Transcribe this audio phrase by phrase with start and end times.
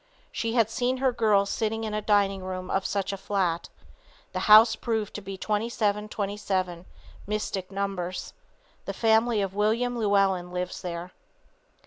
[0.31, 3.69] She had seen her girl sitting in a dining room of such a flat.
[4.33, 6.85] The house proved to be 2727,
[7.27, 8.33] mystic numbers.
[8.85, 11.11] The family of William Llewellyn lives there.